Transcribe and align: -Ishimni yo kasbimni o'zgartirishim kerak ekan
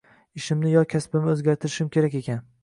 -Ishimni 0.39 0.71
yo 0.71 0.81
kasbimni 0.93 1.31
o'zgartirishim 1.35 1.93
kerak 1.99 2.19
ekan 2.23 2.43